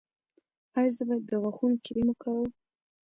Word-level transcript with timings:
ایا 0.77 0.91
زه 0.95 1.03
باید 1.07 1.23
د 1.27 1.31
غاښونو 1.41 1.77
کریم 1.85 2.07
وکاروم؟ 2.09 2.51